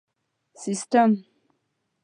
[0.61, 1.11] سیسټم